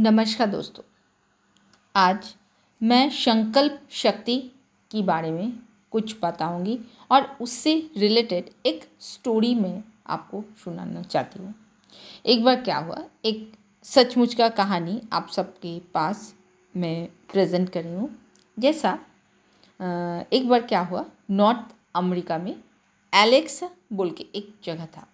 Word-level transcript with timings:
नमस्कार 0.00 0.46
दोस्तों। 0.46 0.82
आज 1.96 2.34
मैं 2.80 3.08
संकल्प 3.10 3.80
शक्ति 3.90 4.36
के 4.90 5.02
बारे 5.02 5.30
में 5.30 5.52
कुछ 5.90 6.14
बताऊँगी 6.22 6.78
और 7.10 7.22
उससे 7.40 7.90
रिलेटेड 7.96 8.50
एक 8.66 8.84
स्टोरी 9.00 9.54
में 9.54 9.82
आपको 10.06 10.44
सुनाना 10.64 11.02
चाहती 11.02 11.42
हूँ। 11.42 11.54
एक 12.26 12.44
बार 12.44 12.60
क्या 12.60 12.76
हुआ? 12.78 13.02
एक 13.24 13.52
सचमुच 13.84 14.34
का 14.34 14.48
कहानी 14.48 15.00
आप 15.12 15.28
सबके 15.28 15.78
पास 15.94 16.34
मैं 16.74 17.08
प्रेजेंट 17.32 17.68
कर 17.68 17.84
रही 17.84 17.94
हूँ। 17.94 18.10
जैसा 18.58 18.92
एक 20.32 20.48
बार 20.48 20.62
क्या 20.62 20.80
हुआ? 20.80 21.04
नॉर्थ 21.30 21.74
अमेरिका 21.94 22.38
में 22.38 22.54
एलेक्स 23.12 23.62
बोल 23.92 24.10
के 24.10 24.26
एक 24.34 24.54
जगह 24.64 24.86
था। 24.86 25.06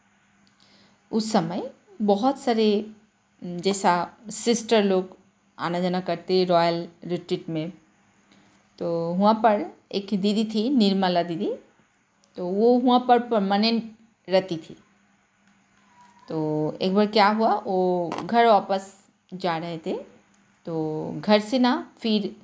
उस 1.10 1.32
समय 1.32 1.70
बहुत 2.02 2.38
सारे 2.38 2.68
जैसा 3.44 3.94
सिस्टर 4.32 4.84
लोग 4.84 5.16
आना 5.58 5.80
जाना 5.80 6.00
करते 6.00 6.44
रॉयल 6.44 6.86
रिट्रीट 7.04 7.48
में 7.48 7.72
तो 8.78 8.88
वहाँ 9.14 9.34
पर 9.42 9.64
एक 9.92 10.08
दीदी 10.12 10.44
थी, 10.44 10.68
निर्मला 10.70 11.22
दीदी 11.22 11.52
तो 12.38 12.46
वो 12.46 12.72
वहाँ 12.78 13.04
पर 13.08 13.18
परमानेंट 13.28 13.82
रहती 14.28 14.56
थी। 14.56 14.76
तो 16.28 16.76
एक 16.82 16.94
बार 16.94 17.06
क्या 17.06 17.28
हुआ, 17.28 17.52
वो 17.56 18.10
घर 18.24 18.46
वापस 18.46 18.92
जा 19.34 19.56
रहे 19.58 19.78
थे 19.78 19.96
तो 20.66 21.20
घर 21.20 21.40
से 21.40 21.58
ना 21.58 21.74
फिर 21.98 22.34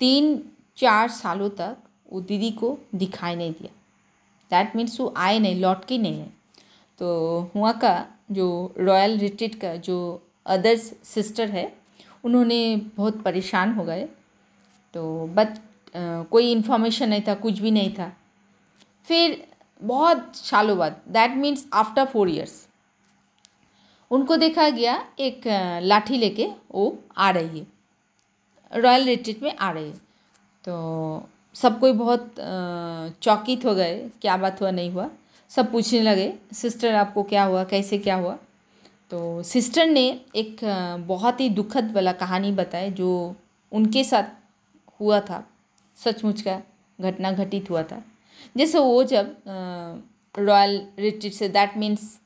तीन 0.00 0.38
चार 0.78 1.08
सालों 1.10 1.48
तक 1.50 1.76
वो 2.12 2.20
दीदी 2.20 2.50
को 2.52 2.78
दिखाई 2.94 3.36
नहीं 3.36 3.52
दिया। 3.52 3.72
दैट 4.50 4.76
मीन्स 4.76 5.00
वो 5.00 5.12
आए 5.16 5.38
नहीं, 5.38 5.60
लौट 5.60 5.84
के 5.84 5.98
नहीं 5.98 6.20
है 6.20 6.32
तो 7.00 7.50
वहाँ 7.56 7.78
का 7.78 7.92
जो 8.30 8.74
रॉयल 8.78 9.18
रिट्रीट 9.18 9.54
का 9.60 9.74
जो 9.78 9.98
अदर्स 10.46 10.92
सिस्टर 11.04 11.50
है, 11.50 11.72
उन्होंने 12.24 12.76
बहुत 12.96 13.20
परेशान 13.22 13.72
हो 13.74 13.84
गए। 13.84 14.08
तो 14.94 15.26
बट 15.34 15.58
कोई 16.30 16.50
इन्फॉर्मेशन 16.52 17.08
नहीं 17.08 17.22
था, 17.28 17.34
कुछ 17.36 17.58
भी 17.58 17.70
नहीं 17.70 17.92
था। 17.94 18.12
फिर 19.04 19.44
बहुत 19.82 20.36
सालों 20.36 20.76
बाद 20.78 21.00
that 21.08 21.36
means 21.36 21.66
after 21.72 22.04
four 22.04 22.28
years 22.28 22.66
उनको 24.10 24.36
देखा 24.36 24.68
गया 24.70 24.94
एक 25.20 25.42
लाठी 25.82 26.16
लेके 26.18 26.48
वो 26.70 26.98
आ 27.16 27.30
रही 27.30 27.58
है। 27.58 27.66
रॉयल 28.72 29.04
रिट्रीट 29.06 29.42
में 29.42 29.56
आ 29.56 29.70
रही 29.70 29.84
है। 29.84 29.96
तो 30.64 31.28
सब 31.54 31.78
कोई 31.80 31.92
बहुत 31.92 32.34
चौकित 33.22 33.64
हो 33.64 33.74
गए, 33.74 33.98
क्या 34.22 34.36
बात 34.36 34.60
हुआ, 34.60 34.70
नहीं 34.70 34.90
हुआ। 34.90 35.08
सब 35.50 35.70
पूछने 35.72 36.00
लगे, 36.02 36.32
सिस्टर, 36.52 36.94
आपको 36.94 37.22
क्या 37.22 37.44
हुआ? 37.44 37.64
कैसे 37.64 37.98
क्या 37.98 38.14
हुआ? 38.14 38.36
तो 39.10 39.42
सिस्टर 39.42 39.86
ने 39.86 40.04
एक 40.36 40.60
बहुत 41.06 41.40
ही 41.40 41.48
दुखद 41.50 41.92
वाला 41.94 42.12
कहानी 42.12 42.52
बताई 42.52 42.90
जो 42.92 43.34
उनके 43.72 44.04
साथ 44.04 44.24
हुआ 45.00 45.20
था। 45.20 45.44
सचमुच 45.98 46.40
का 46.42 46.60
घटना 46.98 47.32
घटित 47.32 47.70
हुआ 47.70 47.82
था। 47.82 48.02
जैसे 48.56 48.78
वो 48.78 49.02
जब 49.04 49.36
रॉयल 50.34 50.80
रिट्रीट 50.98 51.32
से 51.32 51.48
दैट 51.48 51.76
मीन्स 51.76 52.18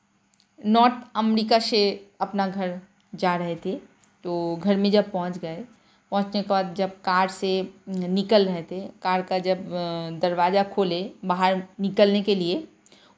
नॉर्थ 0.59 1.01
अमेरिका 1.15 1.59
से 1.59 1.81
अपना 2.21 2.47
घर 2.47 2.79
जा 3.15 3.35
रहे 3.35 3.55
थे। 3.55 3.73
तो 4.25 4.55
घर 4.55 4.75
में 4.75 4.89
जब 4.91 5.11
पहुँच 5.11 5.37
गए, 5.37 5.63
पहुँचने 6.11 6.41
के 6.41 6.47
बाद 6.49 6.73
जब 6.75 6.91
कार 7.01 7.29
से 7.29 7.49
निकल 7.89 8.45
रहे 8.45 8.63
थे, 8.63 8.81
कार 9.01 9.21
का 9.21 9.39
जब 9.39 9.67
दरवाज़ा 10.21 10.63
खोले 10.65 11.01
बाहर 11.25 11.61
निकलने 11.79 12.21
के 12.21 12.35
लिए 12.35 12.63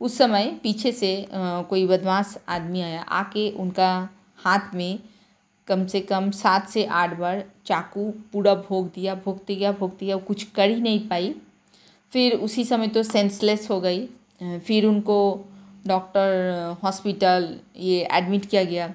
उस 0.02 0.17
समय 0.17 0.45
पीछे 0.64 0.92
से 0.92 1.28
कोई 1.31 1.86
बदमाश 1.88 2.38
आदमी 2.50 2.81
आया। 2.81 3.02
आके 3.02 3.50
उनका 3.52 4.09
हाथ 4.40 4.73
में 4.76 5.00
कम 5.67 5.86
से 5.88 6.00
कम 6.02 6.30
सात 6.31 6.70
से 6.70 6.86
आठ 6.86 7.17
बार 7.17 7.44
चाकू 7.66 8.09
पूरा 8.34 8.53
भोग 8.56 8.88
दिया 8.95 9.16
भोगते 9.16 9.56
गया 9.56 9.72
भोगते 9.72 10.06
गया 10.06 10.18
कुछ 10.18 10.44
कर 10.52 10.70
ही 10.70 10.81
नहीं 10.81 11.08
पाई। 11.08 11.34
फिर 12.14 12.34
उसी 12.34 12.64
समय 12.66 12.88
तो 12.88 13.03
सेंसलेस 13.03 13.69
हो 13.72 13.80
गई। 13.81 14.06
फिर 14.41 14.85
उनको 14.85 15.18
डॉक्टर 15.88 16.78
हॉस्पिटल 16.84 17.56
ये 17.78 18.08
एडमिट 18.12 18.46
किया 18.46 18.64
गया। 18.64 18.94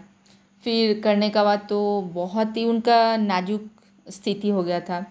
फिर 0.62 1.00
करने 1.00 1.28
का 1.30 1.44
बाद 1.44 1.66
तो 1.69 1.80
बहुत 2.14 2.56
ही 2.56 2.64
उनका 2.64 3.16
नाजुक 3.16 3.69
स्थिति 4.06 4.48
हो 4.48 4.62
गया 4.62 4.80
था। 4.80 5.04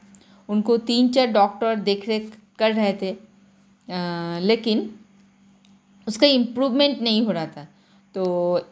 उनको 0.50 0.78
तीन 0.80 1.10
चार 1.10 1.28
डॉक्टर 1.28 1.76
देख 1.82 2.08
रेख 2.08 2.32
कर 2.60 2.74
रहे 2.74 2.94
थे। 3.02 3.12
आ, 3.12 4.40
लेकिन 4.40 4.90
उसका 6.08 6.28
इम्प्रूवमेंट 6.28 7.02
नहीं 7.02 7.26
हो 7.26 7.32
रहा 7.32 7.46
था। 7.48 7.68
तो 8.16 8.24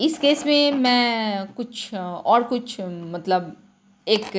इस 0.02 0.18
केस 0.20 0.46
में 0.46 0.72
मैं 0.74 1.54
कुछ, 1.54 1.94
और 1.94 2.44
कुछ 2.44 2.80
मतलब 2.82 3.56
एक 4.08 4.36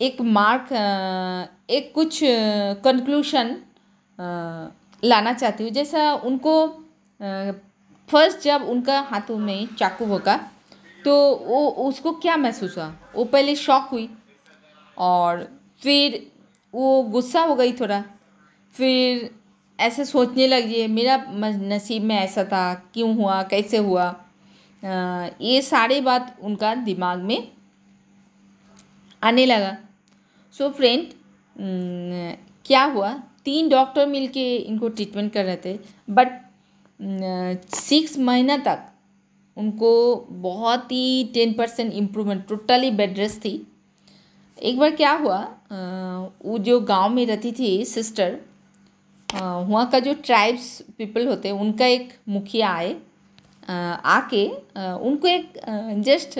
एक 0.00 0.20
मार्क 0.20 0.72
एक 1.70 1.92
कुछ 1.94 2.18
कंक्लूशन 2.84 3.56
लाना 5.02 5.32
चाहती 5.32 5.64
हूँ। 5.64 5.70
जैसा 5.72 6.12
उनको 6.24 6.66
फ़र्स्ट 8.08 8.40
जब 8.40 8.62
उनका 8.68 9.00
हाथों 9.02 9.36
में 9.38 9.66
चाकू 9.78 10.04
होगा 10.06 10.36
तो 11.04 11.14
वो, 11.36 11.68
उसको 11.68 12.12
क्या 12.14 12.36
महसूस 12.36 12.76
हुआ? 12.78 12.92
वो 13.14 13.24
पहले 13.26 13.54
शॉक 13.56 13.88
हुई 13.92 14.08
और 14.96 15.48
फिर 15.82 16.26
वो 16.74 17.02
गुस्सा 17.04 17.40
हो 17.42 17.54
गई 17.54 17.72
थोड़ा। 17.72 18.02
फिर 18.74 19.30
ऐसे 19.78 20.04
सोचने 20.04 20.46
लगी 20.46 20.86
मेरा 20.86 21.16
नसीब 21.30 22.02
में 22.02 22.14
ऐसा 22.16 22.44
था, 22.44 22.74
क्यों 22.94 23.14
हुआ, 23.16 23.42
कैसे 23.42 23.76
हुआ? 23.78 24.14
ये 25.40 25.60
सारी 25.62 26.00
बात 26.00 26.36
उनका 26.42 26.74
दिमाग 26.74 27.18
में 27.18 27.48
आने 29.22 29.46
लगा। 29.46 29.76
सो 30.54 30.64
so 30.64 30.72
फ्रेंड 30.72 31.06
क्या 32.66 32.84
हुआ? 32.84 33.12
तीन 33.44 33.68
डॉक्टर 33.68 34.06
मिलके 34.06 34.56
इनको 34.56 34.88
ट्रीटमेंट 34.88 35.32
कर 35.32 35.44
रहे 35.44 35.56
थे 35.64 35.78
बट 36.10 36.40
सिक्स 37.74 38.18
महीना 38.18 38.56
तक 38.58 38.86
उनको 39.56 39.92
बहुत 40.30 40.92
ही 40.92 41.24
ten 41.34 41.52
percent 41.52 41.92
improvement 41.92 42.46
totally 42.48 42.90
bad 42.90 43.18
थी। 43.44 43.54
एक 44.58 44.78
बार 44.78 44.90
क्या 44.90 45.12
हुआ? 45.12 45.38
वो 46.44 46.58
जो 46.58 46.80
गाँव 46.80 47.08
में 47.10 47.24
रहती 47.26 47.52
थी 47.52 47.84
सिस्टर 47.84 48.38
वहाँ 49.34 49.88
का 49.90 49.98
जो 49.98 50.12
ट्राइब्स 50.24 50.66
पीपल 50.98 51.26
होते 51.28 51.48
हैं, 51.48 51.54
उनका 51.56 51.86
एक 51.86 52.12
मुखिया 52.28 52.70
आए 52.70 52.96
आके 53.68 54.46
उनको 55.00 55.28
एक 55.28 55.52
जस्ट 56.04 56.38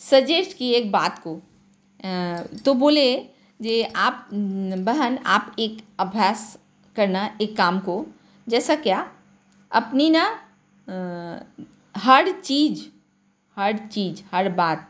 सजेस्ट 0.00 0.56
की 0.56 0.70
एक 0.72 0.90
बात 0.92 1.18
को। 1.18 1.34
तो 2.64 2.74
बोले 2.74 3.16
जे, 3.60 3.82
आप 3.84 4.28
बहन, 4.32 5.18
आप 5.18 5.56
एक 5.58 5.78
अभ्यास 6.00 6.58
करना, 6.96 7.24
एक 7.40 7.56
काम 7.56 7.78
को। 7.80 8.04
जैसा 8.46 8.74
क्या, 8.76 9.00
अपनी 9.70 10.08
ना 10.10 10.24
हर 11.94 12.30
चीज़ 12.40 12.86
हर 13.56 13.76
चीज़, 13.88 14.22
हर 14.32 14.48
बात 14.52 14.88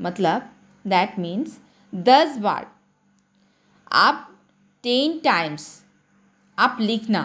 मतलब 0.00 0.50
दैट 0.84 1.18
मीन्स 1.18 1.58
दस 1.92 2.36
बार, 2.38 2.66
आप 3.90 4.26
टेन 4.84 5.18
टाइम्स 5.24 5.68
आप 6.60 6.76
लिखना। 6.80 7.22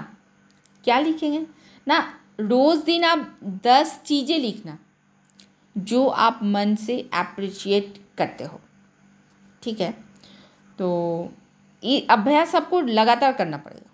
क्या 0.84 1.00
लिखेंगे? 1.00 1.46
ना, 1.88 2.00
रोज़ 2.40 2.84
दिन 2.86 3.04
आप 3.04 3.40
दस 3.64 4.00
चीज़ें 4.06 4.38
लिखना, 4.40 4.78
जो 5.76 6.08
आप 6.08 6.40
मन 6.44 6.76
से 6.76 7.00
अप्रिशिएट 7.14 7.98
करते 8.18 8.44
हो। 8.44 8.60
ठीक 9.64 9.82
है? 9.82 9.92
तो 10.80 11.32
ये 11.84 12.00
अभ्यास 12.10 12.56
आपको 12.56 12.82
लगातार 12.82 13.34
करना 13.34 13.58
पड़ेगा। 13.58 13.92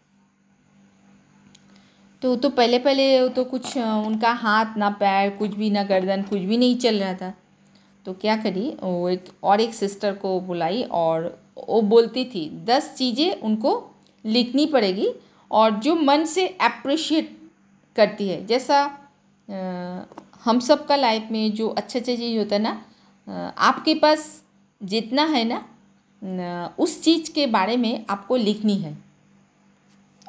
तो 2.22 2.36
तो 2.36 2.50
पहले 2.50 2.80
पहले 2.80 3.30
तो 3.30 3.44
कुछ 3.44 3.78
उनका 3.78 4.32
हाथ 4.32 4.78
ना 4.78 4.90
पैर, 4.90 5.30
कुछ 5.30 5.54
भी 5.54 5.70
ना 5.70 5.84
गर्दन, 5.84 6.24
कुछ 6.24 6.40
भी 6.40 6.58
नहीं 6.58 6.78
चल 6.78 7.00
रहा 7.00 7.14
था। 7.14 7.34
तो 8.06 8.14
क्या 8.14 8.36
करी? 8.38 8.70
वो 8.84 9.10
एक, 9.10 9.26
और 9.44 9.62
एक 9.62 9.74
सिस्टर 9.74 10.14
को 10.14 10.40
बुलाई 10.40 10.84
और 10.84 11.24
वो 11.58 11.82
बोलती 11.82 12.26
थी, 12.26 12.50
दस 12.66 12.94
चीज़ें 12.98 13.42
उनको 13.42 13.74
लिखनी 14.26 14.66
पड़ेगी 14.66 15.08
और 15.52 15.72
जो 15.76 15.96
मन 15.96 16.24
से 16.26 16.48
अप्रिशिएट 16.62 17.38
करती 17.96 18.28
है। 18.30 18.46
जैसा 18.46 18.80
हम 20.44 20.60
सब 20.60 20.86
का 20.88 20.96
लाइफ 20.96 21.28
में 21.32 21.54
जो 21.54 21.68
अच्छे 21.70 22.00
अच्छे 22.00 22.16
चीज़ 22.18 22.38
होता 22.38 22.56
है 22.56 22.62
ना 22.62 23.54
आपके 23.58 23.96
पास 23.96 24.44
जितना 24.82 25.24
है 25.26 25.44
ना 25.44 26.76
उस 26.80 27.02
चीज़ 27.04 27.32
के 27.32 27.46
बारे 27.48 27.78
में 27.78 28.06
आपको 28.10 28.36
लिखनी 28.36 28.76
है। 28.76 28.98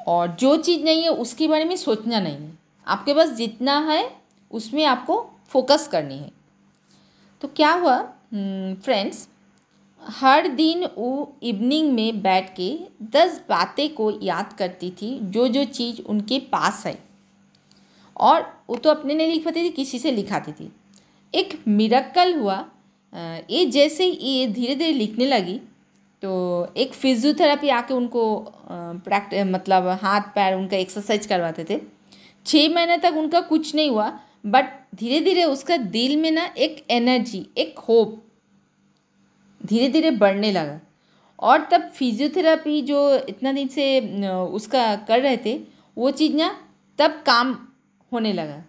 और 0.07 0.27
जो 0.29 0.55
चीज़ 0.57 0.83
नहीं 0.83 1.03
है, 1.03 1.09
उसके 1.09 1.47
बारे 1.47 1.65
में 1.65 1.75
सोचना 1.77 2.19
नहीं 2.19 2.35
है। 2.35 2.51
आपके 2.87 3.13
पास 3.13 3.29
जितना 3.29 3.77
है, 3.81 4.15
उसमें 4.51 4.83
आपको 4.85 5.29
फोकस 5.47 5.87
करनी 5.87 6.17
है। 6.17 6.31
तो 7.41 7.47
क्या 7.47 7.71
हुआ 7.73 7.97
फ्रेंड्स 8.31 9.27
हर 10.11 10.47
दिन 10.49 10.85
वो 10.97 11.35
इवनिंग 11.43 11.91
में 11.93 12.21
बैठ 12.21 12.49
के 12.55 12.69
दस 13.11 13.41
बातें 13.49 13.89
को 13.95 14.11
याद 14.23 14.53
करती 14.53 14.89
थी 14.91 15.17
जो 15.23 15.47
जो 15.47 15.63
चीज़ 15.65 16.01
उनके 16.03 16.39
पास 16.51 16.83
है 16.87 16.97
और 18.15 18.41
वो 18.69 18.75
तो 18.75 18.89
अपने 18.89 19.13
नहीं 19.13 19.31
लिख 19.31 19.45
पाती 19.45 19.63
थी, 19.63 19.69
किसी 19.69 19.99
से 19.99 20.11
लिखाती 20.11 20.51
थी। 20.51 20.71
एक 21.33 21.59
मिरक्कल 21.67 22.33
हुआ। 22.33 22.65
ये 23.49 23.65
जैसे 23.67 24.05
ये 24.05 24.47
धीरे 24.47 24.75
धीरे 24.75 24.91
लिखने 24.93 25.25
लगी 25.25 25.59
तो 26.23 26.73
एक 26.77 26.93
फिजियोथेरापी 26.93 27.69
आके 27.69 27.93
उनको 27.93 28.23
प्रैक्ट 28.69 29.33
मतलब 29.47 29.87
हाथ, 30.01 30.21
पैर 30.35 30.55
उनका 30.55 30.77
एक्सरसाइज 30.77 31.25
करवाते 31.25 31.65
थे। 31.69 31.79
छः 32.45 32.73
महीने 32.73 32.97
तक 32.97 33.13
उनका 33.17 33.41
कुछ 33.43 33.73
नहीं 33.75 33.89
हुआ 33.89 34.07
बट 34.45 34.69
धीरे 34.95 35.19
धीरे 35.19 35.43
उसका 35.45 35.77
दिल 35.77 36.15
में 36.17 36.29
ना 36.31 36.43
एक 36.57 36.83
एनर्जी 36.91 37.45
एक 37.57 37.79
होप 37.79 38.21
धीरे 39.65 39.87
धीरे 39.89 40.11
बढ़ने 40.11 40.51
लगा। 40.51 40.79
और 41.39 41.67
तब 41.71 41.89
फिजियोथेरापी 41.89 42.81
जो 42.81 42.99
इतना 43.29 43.51
दिन 43.51 43.67
से 43.67 44.27
उसका 44.29 44.95
कर 45.07 45.21
रहे 45.21 45.37
थे, 45.37 45.57
वो 45.97 46.11
चीज़ 46.11 46.35
ना 46.35 46.49
तब 46.99 47.21
काम 47.25 47.55
होने 48.11 48.33
लगा। 48.33 48.63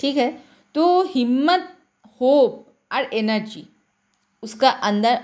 ठीक 0.00 0.16
है? 0.16 0.30
तो 0.74 1.02
हिम्मत, 1.04 1.76
होप 2.20 2.66
और 2.92 3.10
एनर्जी 3.14 3.66
उसका 4.42 4.70
अंदर 4.70 5.20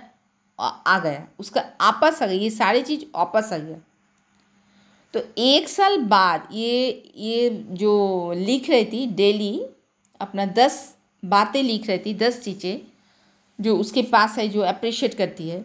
आ 0.58 0.98
गया। 0.98 1.26
उसका 1.38 1.60
आपस 1.80 2.22
आ 2.22 2.26
गया। 2.26 2.36
ये 2.36 2.50
सारी 2.50 2.82
चीज़ 2.82 3.04
आपस 3.16 3.52
आ 3.52 3.58
गया। 3.58 3.78
तो 5.14 5.20
एक 5.38 5.68
साल 5.68 5.96
बाद 5.98 6.48
ये 6.52 7.12
ये 7.16 7.48
जो 7.70 8.32
लिख 8.36 8.68
रही 8.70 8.84
थी 8.84 9.06
डेली 9.06 9.58
अपना 10.20 10.46
दस 10.46 10.96
बातें 11.22 11.62
लिख 11.62 11.86
रही 11.86 11.98
थी, 11.98 12.14
दस 12.14 12.42
चीज़ें 12.44 12.80
जो 13.60 13.76
उसके 13.78 14.02
पास 14.02 14.38
है 14.38 14.48
जो 14.48 14.60
अप्रिशिएट 14.60 15.14
करती 15.14 15.48
है। 15.48 15.60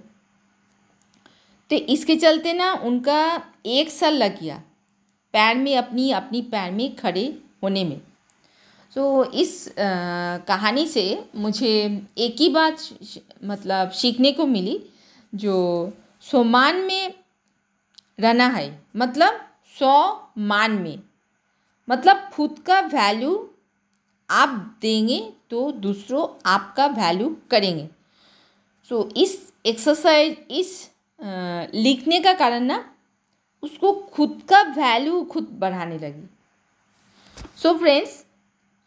तो 1.70 1.76
इसके 1.76 2.16
चलते 2.16 2.54
ना 2.54 2.74
उनका 2.74 3.44
एक 3.66 3.90
साल 3.90 4.14
लग 4.14 4.40
गया 4.40 4.62
पैर 5.34 5.58
में 5.58 5.78
अपनी 5.78 6.12
अपनी 6.12 6.42
पैर 6.42 6.72
में 6.72 6.96
खड़े 6.96 7.38
होने 7.64 7.84
में। 7.84 8.02
तो 8.96 9.32
इस 9.32 9.68
आ, 9.70 9.74
कहानी 10.38 10.88
से 10.88 11.26
मुझे 11.36 12.02
एक 12.18 12.36
ही 12.40 12.50
बात 12.50 12.78
मतलब 13.44 13.92
सीखने 13.92 14.32
को 14.32 14.46
मिली 14.46 14.80
जो 15.36 15.94
सोमान 16.22 16.76
में 16.76 17.14
रहना 18.20 18.48
है। 18.48 18.82
मतलब 18.96 19.48
सौ 19.80 19.94
मान 20.38 20.72
में। 20.72 21.00
मतलब 21.90 22.30
खुद 22.34 22.60
का 22.60 22.80
वैल्यू 22.80 23.51
आप 24.32 24.50
देंगे 24.82 25.20
तो 25.50 25.72
दूसरों 25.72 26.28
आपका 26.46 26.86
वैल्यू 26.88 27.38
करेंगे। 27.52 27.90
सो 28.90 29.02
so, 29.02 29.18
इस 29.18 29.54
एक्सरसाइज 29.66 30.38
इस 30.52 30.92
आ, 31.20 31.26
लिखने 31.74 32.20
का 32.20 32.34
कारण 32.34 32.64
ना 32.64 32.96
उसको 33.64 33.94
खुद 33.94 34.42
का 34.50 34.62
वैल्यू 34.62 35.24
खुद 35.24 35.50
बढ़ाने 35.52 35.98
लगी। 36.00 36.30
सो 37.58 37.70
so, 37.70 37.80
फ्रेंड्स 37.80 38.26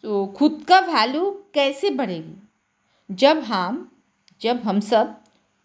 तो 0.02 0.26
खुद 0.26 0.64
का 0.68 0.80
वैल्यू 0.80 1.30
कैसे 1.54 1.90
बढ़ेगी? 1.90 2.34
जब 3.10 3.38
हम 3.38 3.90
जब 4.40 4.62
हम 4.62 4.80
सब 4.80 5.14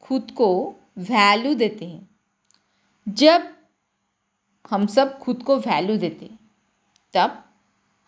खुद 0.02 0.32
को 0.32 0.76
वैल्यू 0.98 1.54
देते 1.54 1.86
हैं 1.86 2.10
जब 3.08 3.50
हम 4.72 4.86
सब 4.88 5.18
खुद 5.20 5.44
को 5.44 5.58
वैल्यू 5.58 5.98
देते 5.98 6.26
हैं 6.26 6.40
तब 7.14 7.44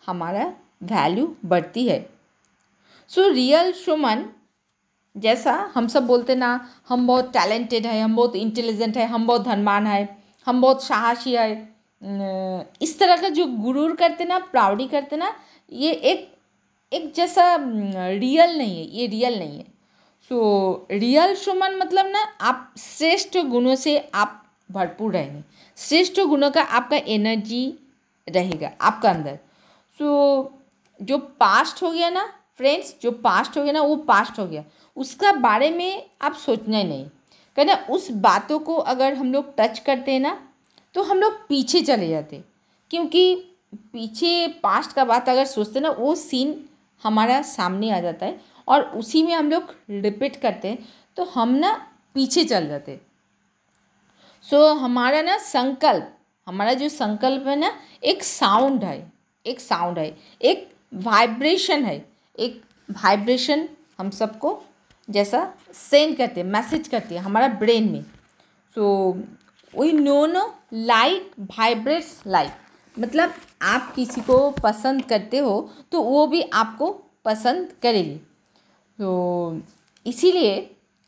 हमारा 0.06 0.52
वैल्यू 0.82 1.34
बढ़ती 1.44 1.86
है। 1.88 2.06
सो 3.10 3.28
रियल 3.28 3.72
सुमन 3.74 4.24
जैसा 5.16 5.52
हम 5.74 5.86
सब 5.88 6.06
बोलते 6.06 6.34
ना, 6.34 6.68
हम 6.88 7.06
बहुत 7.06 7.32
टैलेंटेड 7.32 7.86
है, 7.86 8.00
हम 8.00 8.16
बहुत 8.16 8.36
इंटेलिजेंट 8.36 8.96
है, 8.96 9.06
हम 9.06 9.26
बहुत 9.26 9.42
धनवान 9.44 9.86
है, 9.86 10.18
हम 10.46 10.60
बहुत 10.60 10.84
साहसी 10.84 11.32
है। 11.32 11.50
इस 12.82 12.98
तरह 12.98 13.16
का 13.16 13.28
जो 13.28 13.46
गुरूर 13.46 13.94
करते 13.96 14.24
ना, 14.24 14.38
प्राउडी 14.38 14.86
करते 14.88 15.16
ना, 15.16 15.34
ये 15.72 15.92
एक 15.92 16.30
एक 16.92 17.12
जैसा 17.14 17.54
रियल 17.56 18.56
नहीं 18.58 18.78
है, 18.78 18.86
ये 18.90 19.06
रियल 19.06 19.38
नहीं 19.38 19.58
है। 19.58 19.66
सो 20.30 20.86
रियल 20.90 21.34
सुमन 21.34 21.76
मतलब 21.76 22.06
ना, 22.06 22.22
आप 22.40 22.74
श्रेष्ठ 22.78 23.38
गुणों 23.38 23.74
से 23.74 23.96
आप 24.14 24.42
भरपूर 24.70 25.12
रहेंगे। 25.12 25.42
श्रेष्ठ 25.78 26.20
गुणों 26.20 26.50
का 26.50 26.62
आपका 26.62 26.96
एनर्जी 26.96 27.66
रहेगा, 28.26 28.70
आपका 28.80 29.10
अंदर। 29.10 29.38
सो 30.00 30.58
जो 31.02 31.18
पास्ट 31.18 31.82
हो 31.82 31.90
गया 31.90 32.10
ना 32.10 32.32
फ्रेंड्स 32.56 32.94
जो 33.02 33.10
पास्ट 33.10 33.58
हो 33.58 33.62
गया 33.62 33.72
ना 33.72 33.82
वो 33.82 33.96
पास्ट 33.96 34.38
हो 34.38 34.46
गया। 34.46 34.64
उसका 34.96 35.32
बारे 35.32 35.70
में 35.70 36.10
आप 36.22 36.34
सोचना 36.34 36.78
ही 36.78 36.84
नहीं। 36.84 37.06
कहना 37.56 37.74
उस 37.90 38.10
बातों 38.10 38.58
को 38.58 38.76
अगर 38.76 39.14
हम 39.14 39.32
लोग 39.32 39.54
टच 39.58 39.78
करते 39.78 40.12
हैं 40.12 40.20
ना 40.20 40.48
तो 40.94 41.02
हम 41.02 41.20
लोग 41.20 41.46
पीछे 41.48 41.80
चले 41.80 42.08
जाते 42.08 42.44
क्योंकि 42.90 43.34
पीछे 43.74 44.48
पास्ट 44.62 44.92
का 44.92 45.04
बात 45.04 45.28
अगर 45.28 45.44
सोचते 45.44 45.80
ना 45.80 45.90
वो 45.90 46.14
सीन 46.14 46.64
हमारा 47.02 47.42
सामने 47.42 47.90
आ 47.90 48.00
जाता 48.00 48.26
है 48.26 48.40
और 48.68 48.82
उसी 48.82 49.22
में 49.22 49.34
हम 49.34 49.50
लोग 49.50 49.74
रिपीट 49.90 50.36
करते 50.36 50.68
हैं 50.68 50.88
तो 51.16 51.24
हम 51.24 51.48
ना 51.48 51.88
पीछे 52.14 52.44
चल 52.44 52.68
जाते 52.68 53.00
सो 54.42 54.56
so, 54.56 54.78
हमारा 54.78 55.22
ना 55.22 55.38
संकल्प 55.38 56.18
हमारा 56.46 56.72
जो 56.72 56.88
संकल्प 56.88 57.46
है 57.46 57.56
ना 57.56 57.72
एक 58.04 58.22
साउंड 58.22 58.84
है 58.84 59.12
एक 59.46 59.60
साउंड 59.60 59.98
है 59.98 60.18
एक 60.42 60.71
वाइब्रेशन 60.92 61.84
है। 61.84 61.96
एक 62.38 62.62
वाइब्रेशन 62.90 63.68
हम 63.98 64.10
सबको 64.10 64.62
जैसा 65.08 65.52
सेंड 65.74 66.16
करते 66.16 66.40
हैं 66.40 66.46
मैसेज 66.48 66.88
करते 66.88 67.14
हैं 67.14 67.22
हमारा 67.22 67.48
ब्रेन 67.60 67.90
में। 67.92 68.02
So 68.76 69.12
we 69.74 69.92
know 69.92 70.24
no 70.26 70.52
like 70.74 71.30
vibrates 71.40 72.20
like 72.26 72.50
मतलब 72.96 73.34
आप 73.62 73.92
किसी 73.94 74.20
को 74.20 74.50
पसंद 74.62 75.04
करते 75.04 75.38
हो 75.38 75.70
तो 75.92 76.02
वो 76.02 76.26
भी 76.26 76.42
आपको 76.54 76.90
पसंद 77.24 77.72
करेगी। 77.82 78.16
तो 78.98 79.60
इसीलिए 80.06 80.54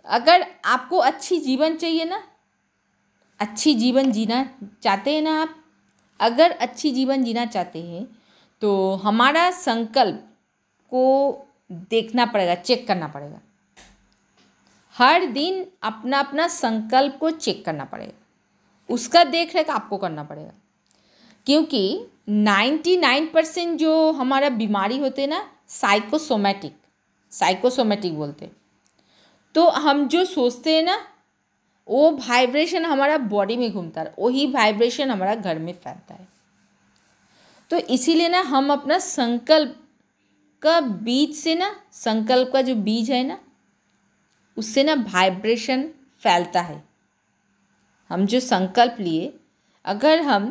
अगर 0.04 0.46
आपको 0.64 0.96
अच्छी 0.98 1.38
जीवन 1.40 1.76
चाहिए 1.76 2.04
ना, 2.04 2.22
अच्छी 3.40 3.74
जीवन 3.74 4.12
जीना 4.12 4.44
चाहते 4.82 5.14
हैं 5.14 5.22
ना 5.22 5.40
आप, 5.42 5.54
अगर 6.20 6.50
अच्छी 6.50 6.90
जीवन 6.90 7.24
जीना 7.24 7.44
चाहते 7.46 7.82
हैं 7.82 8.06
तो 8.64 8.94
हमारा 8.94 9.50
संकल्प 9.50 10.20
को 10.90 11.02
देखना 11.72 12.26
पड़ेगा 12.26 12.54
चेक 12.54 12.86
करना 12.88 13.08
पड़ेगा। 13.08 13.40
हर 14.96 15.24
दिन 15.26 15.66
अपना 15.82 16.18
अपना 16.18 16.48
संकल्प 16.48 17.16
को 17.20 17.30
चेक 17.30 17.64
करना 17.64 17.84
पड़ेगा। 17.84 18.12
उसका 18.88 19.24
देख 19.24 19.54
रेख 19.56 19.70
आपको 19.70 19.96
करना 19.96 20.24
पड़ेगा। 20.24 20.50
क्योंकि 21.46 22.06
नाइन्टी 22.28 22.96
नाइन 22.96 23.26
परसेंट 23.26 23.78
जो 23.78 24.12
हमारा 24.12 24.48
बीमारी 24.48 24.98
होते 24.98 25.22
हैं 25.22 25.28
ना 25.28 25.48
साइकोसोमेटिक 25.68 26.76
साइकोसोमेटिक 27.32 28.16
बोलते 28.16 28.50
तो 29.54 29.68
हम 29.68 30.08
जो 30.08 30.24
सोचते 30.24 30.76
हैं 30.76 30.82
ना, 30.82 31.06
वो 31.88 32.10
वाइब्रेशन 32.10 32.84
हमारा 32.84 33.18
बॉडी 33.18 33.56
में 33.56 33.72
घूमता 33.72 34.00
है, 34.00 34.14
वही 34.18 34.46
वाइब्रेशन 34.46 35.10
हमारा 35.10 35.34
घर 35.34 35.58
में 35.58 35.72
फैलता 35.72 36.14
है। 36.14 36.33
तो 37.74 37.78
इसीलिए 37.90 38.28
ना 38.28 38.40
हम 38.40 38.72
अपना 38.72 38.98
संकल्प 38.98 39.74
का 40.62 40.78
बीज 40.80 41.34
से 41.36 41.54
ना, 41.54 41.70
संकल्प 41.92 42.50
का 42.52 42.60
जो 42.62 42.74
बीज 42.78 43.10
है 43.10 43.22
ना, 43.26 43.38
उससे 44.56 44.82
ना 44.84 44.94
वाइब्रेशन 44.94 45.82
फैलता 46.22 46.60
है। 46.60 46.82
हम 48.10 48.26
जो 48.26 48.40
संकल्प 48.40 48.96
लिए, 49.00 49.32
अगर 49.84 50.20
हम 50.20 50.46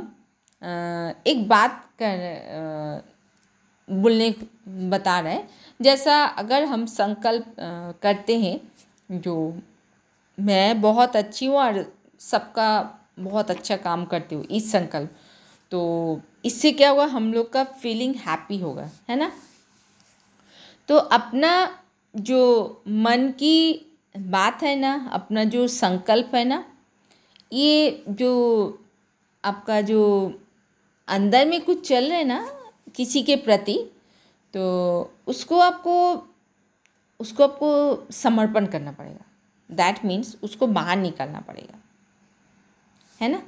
एक 1.28 1.48
बात 1.48 1.80
कर 2.02 3.04
बोलने 3.88 4.30
बता 4.90 5.20
रहे 5.20 5.34
हैं, 5.34 5.48
जैसा 5.80 6.24
अगर 6.26 6.64
हम 6.66 6.86
संकल्प 6.88 7.56
करते 8.04 8.38
हैं, 8.40 8.60
जो 9.12 9.38
मैं 10.38 10.82
बहुत 10.82 11.16
अच्छी 11.16 11.46
हूँ 11.46 11.58
और 11.58 11.86
सबका 12.22 12.70
बहुत 13.22 13.52
अच्छा 13.52 13.78
काम 13.80 14.06
करती 14.06 14.36
हूँ, 14.36 14.46
इस 14.46 14.72
संकल्प 14.72 15.16
तो 15.72 16.22
इससे 16.46 16.72
क्या 16.72 16.90
होगा 16.90 17.06
हम 17.06 17.34
लोग 17.34 17.52
का 17.54 17.64
फीलिंग 17.64 18.16
हैप्पी 18.16 18.58
होगा 18.58 18.90
है 19.10 19.16
ना? 19.16 19.32
तो 20.88 20.96
अपना 20.96 21.80
जो 22.16 22.42
मन 22.88 23.30
की 23.32 23.86
बात 24.18 24.64
है 24.64 24.76
ना 24.76 25.10
अपना 25.14 25.44
जो 25.44 25.68
संकल्प 25.68 26.36
है 26.36 26.44
ना 26.46 26.66
ये 27.54 28.04
जो 28.10 28.32
आपका 29.46 29.82
जो 29.82 30.02
अंदर 31.08 31.48
में 31.48 31.62
कुछ 31.62 31.88
चल 31.88 32.10
रहा 32.10 32.18
है 32.18 32.24
ना 32.24 32.60
किसी 32.96 33.24
के 33.24 33.36
प्रति 33.36 33.78
तो 34.54 34.62
उसको 35.28 35.60
आपको 35.60 36.28
उसको 37.20 37.44
आपको 37.44 37.70
समर्पण 38.12 38.66
करना 38.66 38.92
पड़ेगा। 38.92 39.26
दैट 39.72 40.06
मीन्स 40.06 40.38
उसको 40.44 40.68
बाहर 40.68 40.98
निकालना 40.98 41.40
पड़ेगा। 41.40 41.78
है 43.22 43.30
ना? 43.30 43.44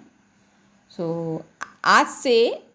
सो 0.90 1.38
so, 1.38 1.68
आज 1.86 2.08
से 2.08 2.68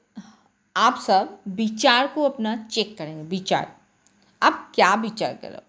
आप 0.77 0.97
सब 0.97 1.39
विचार 1.49 2.07
को 2.07 2.23
अपना 2.23 2.57
चेक 2.65 2.97
करेंगे, 2.99 3.23
विचार। 3.23 3.77
आप 4.43 4.71
क्या 4.75 4.95
विचार 4.95 5.35
करो 5.35 5.63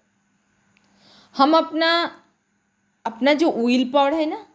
हम 1.36 1.58
अपना 1.58 1.90
अपना 3.06 3.34
जो 3.34 3.52
विल 3.52 3.90
पावर 3.92 4.14
है 4.14 4.26
ना 4.26 4.46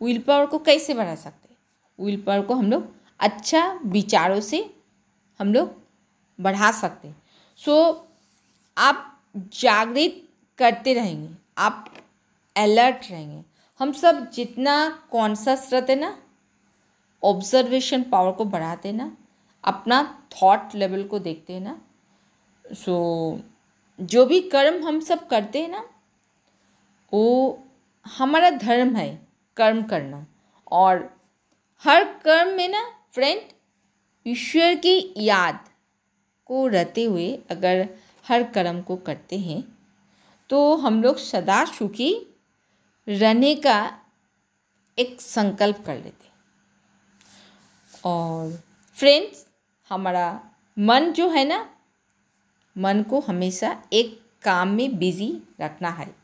विल 0.00 0.18
पावर 0.18 0.46
को 0.46 0.58
कैसे 0.58 0.94
बढ़ा 0.94 1.14
सकते 1.14 1.48
हैं? 1.50 1.56
विल 1.98 2.22
पावर 2.22 2.40
को 2.46 2.54
हम 2.54 2.70
लोग 2.70 2.88
अच्छा 3.20 3.80
विचारों 3.84 4.40
से 4.40 4.58
हम 5.40 5.52
लोग 5.54 5.74
बढ़ा 6.38 6.70
सकते 6.72 7.08
हैं। 7.08 7.22
सो 7.58 8.08
आप 8.78 9.22
जागृत 9.36 10.22
करते 10.58 10.94
रहेंगे, 10.94 11.34
आप 11.58 11.94
अलर्ट 12.56 13.10
रहेंगे। 13.10 13.42
हम 13.80 13.92
सब 13.92 14.30
जितना 14.30 14.88
कॉन्शस 15.10 15.68
रहते 15.72 15.94
ना 15.96 16.16
ऑब्जर्वेशन 17.22 18.02
पावर 18.02 18.32
को 18.32 18.44
बढ़ाते 18.44 18.92
ना 18.92 19.16
अपना 19.64 20.02
थॉट 20.32 20.74
लेवल 20.74 21.04
को 21.04 21.18
देखते 21.18 21.52
हैं 21.52 21.60
ना। 21.60 21.80
सो 22.64 22.94
so, 23.38 24.04
जो 24.04 24.24
भी 24.26 24.40
कर्म 24.40 24.82
हम 24.86 25.00
सब 25.00 25.26
करते 25.26 25.60
हैं 25.62 25.68
ना 25.68 25.88
वो 27.12 27.64
हमारा 28.06 28.50
धर्म 28.50 28.96
है 28.96 29.08
कर्म 29.56 29.82
करना। 29.82 30.26
और 30.72 31.10
हर 31.84 32.04
कर्म 32.04 32.56
में 32.56 32.68
ना 32.68 32.82
फ्रेंड 33.12 33.40
ईश्वर 34.26 34.74
की 34.74 35.14
याद 35.18 35.68
को 36.46 36.66
रहते 36.66 37.04
हुए 37.04 37.32
अगर 37.50 37.88
हर 38.28 38.42
कर्म 38.42 38.80
को 38.82 38.96
करते 38.96 39.38
हैं 39.38 39.62
तो 40.50 40.76
हम 40.76 41.02
लोग 41.02 41.16
सदा 41.16 41.64
सुखी 41.64 42.12
रहने 43.08 43.54
का 43.56 43.78
एक 44.98 45.20
संकल्प 45.20 45.82
कर 45.86 45.96
लेते 45.96 46.28
और 48.04 48.52
फ्रेंड्स 48.96 49.43
हमारा 49.90 50.40
मन 50.78 51.12
जो 51.12 51.28
है 51.28 51.44
ना 51.44 51.68
मन 52.76 53.02
को 53.02 53.20
हमेशा 53.20 53.82
एक 53.92 54.20
काम 54.42 54.68
में 54.68 54.98
बिज़ी 54.98 55.42
रखना 55.60 55.90
है। 55.90 56.14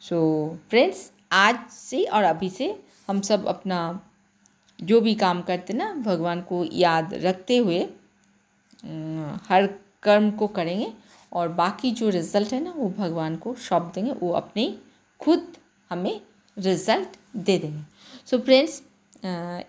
सो 0.00 0.50
so, 0.54 0.70
फ्रेंड्स 0.70 1.10
आज 1.32 1.58
से 1.70 2.04
और 2.04 2.24
अभी 2.24 2.50
से 2.50 2.84
हम 3.08 3.20
सब 3.20 3.46
अपना 3.46 4.00
जो 4.78 5.00
भी 5.00 5.14
काम 5.14 5.42
करते 5.42 5.72
ना 5.72 5.92
भगवान 5.94 6.40
को 6.42 6.64
याद 6.72 7.14
रखते 7.14 7.56
हुए 7.56 7.80
हर 9.48 9.66
कर्म 10.02 10.30
को 10.30 10.46
करेंगे 10.46 10.92
और 11.32 11.48
बाकी 11.48 11.90
जो 11.90 12.08
रिज़ल्ट 12.08 12.52
है 12.52 12.60
ना 12.64 12.72
वो 12.76 12.88
भगवान 12.98 13.36
को 13.36 13.54
सौंप 13.54 13.92
देंगे 13.94 14.12
वो 14.12 14.32
अपने 14.32 14.78
खुद 15.20 15.56
हमें 15.90 16.20
रिज़ल्ट 16.58 17.16
दे 17.36 17.58
देंगे। 17.58 17.82
सो 18.26 18.36
so 18.36 18.44
फ्रेंड्स 18.44 18.82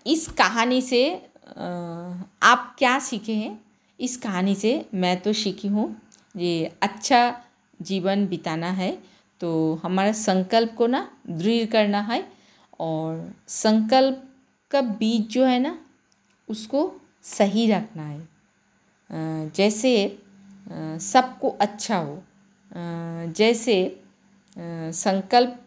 इस 0.06 0.26
कहानी 0.28 0.82
से 0.82 1.29
आप 1.50 2.74
क्या 2.78 2.98
सीखे 2.98 3.34
हैं? 3.34 3.58
इस 4.00 4.16
कहानी 4.16 4.54
से 4.54 4.84
मैं 4.94 5.20
तो 5.20 5.32
सीखी 5.32 5.68
हूँ। 5.68 5.94
ये 6.34 6.72
अच्छा 6.82 7.20
जीवन 7.80 8.26
बिताना 8.26 8.70
है 8.72 8.90
तो 9.40 9.80
हमारा 9.82 10.12
संकल्प 10.12 10.74
को 10.74 10.86
ना 10.86 11.08
दृढ़ 11.28 11.64
करना 11.66 12.00
है 12.02 12.22
और 12.80 13.32
संकल्प 13.48 14.22
का 14.70 14.80
बीज 14.80 15.28
जो 15.28 15.44
है 15.44 15.58
ना, 15.58 15.78
उसको 16.48 16.92
सही 17.22 17.70
रखना 17.70 18.02
है। 18.02 19.50
जैसे 19.50 19.92
सबको 21.02 21.48
अच्छा 21.60 21.96
हो। 21.96 22.22
जैसे 23.36 23.76
संकल्प, 24.56 25.60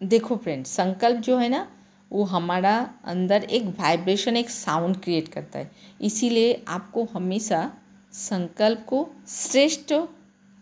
देखो 0.00 0.36
फ्रेंड 0.36 0.64
संकल्प 0.66 1.20
जो 1.20 1.36
है 1.38 1.48
ना 1.48 1.66
वो 2.14 2.24
हमारा 2.24 2.74
अंदर 3.04 3.42
एक 3.44 3.66
वाइब्रेशन 3.78 4.36
एक 4.36 4.50
साउंड 4.50 4.96
क्रिएट 4.96 5.28
करता 5.28 5.58
है। 5.58 5.70
इसीलिए 6.00 6.64
आपको 6.68 7.04
हमेशा 7.04 7.70
संकल्प 8.12 8.84
को 8.88 9.06
श्रेष्ठ 9.28 9.92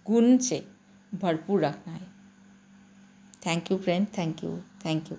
गुण 0.07 0.37
से 0.39 0.65
भरपूर 1.13 1.65
रखना 1.65 1.93
है। 1.93 2.07
Thank 3.47 3.71
you 3.71 3.79
friend 3.79 4.07
thank 4.19 4.43
you 4.45 4.57
thank 4.85 5.11
you 5.13 5.17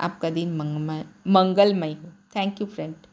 आपका 0.00 0.30
दिन 0.30 0.56
मंगलमय 0.56 1.04
मंगलमय 1.26 1.92
हो। 1.92 2.12
Thank 2.36 2.60
you 2.60 2.66
friend 2.66 3.06